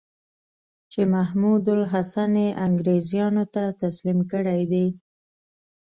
چې 0.91 1.01
محمودالحسن 1.13 2.31
یې 2.43 2.49
انګرېزانو 2.65 3.43
ته 3.53 3.63
تسلیم 3.81 4.19
کړی 4.31 4.61
دی. 4.71 4.87